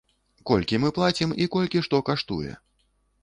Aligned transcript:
Колькі 0.49 0.77
мы 0.85 0.89
плацім 0.97 1.35
і 1.45 1.47
колькі 1.55 1.83
што 1.87 2.01
каштуе? 2.07 2.51